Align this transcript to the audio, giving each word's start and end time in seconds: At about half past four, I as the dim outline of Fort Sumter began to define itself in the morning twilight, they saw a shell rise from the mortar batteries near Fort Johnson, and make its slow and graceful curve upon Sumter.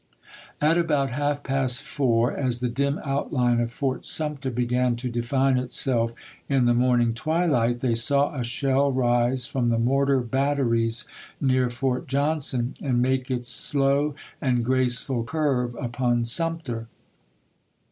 At 0.59 0.79
about 0.79 1.11
half 1.11 1.43
past 1.43 1.83
four, 1.83 2.35
I 2.35 2.41
as 2.41 2.59
the 2.59 2.69
dim 2.69 2.99
outline 3.05 3.59
of 3.59 3.71
Fort 3.71 4.07
Sumter 4.07 4.49
began 4.49 4.95
to 4.95 5.11
define 5.11 5.59
itself 5.59 6.15
in 6.49 6.65
the 6.65 6.73
morning 6.73 7.13
twilight, 7.13 7.81
they 7.81 7.93
saw 7.93 8.33
a 8.33 8.43
shell 8.43 8.91
rise 8.91 9.45
from 9.45 9.69
the 9.69 9.77
mortar 9.77 10.19
batteries 10.21 11.05
near 11.39 11.69
Fort 11.69 12.07
Johnson, 12.07 12.73
and 12.81 12.99
make 12.99 13.29
its 13.29 13.49
slow 13.49 14.15
and 14.41 14.65
graceful 14.65 15.23
curve 15.23 15.75
upon 15.79 16.25
Sumter. 16.25 16.87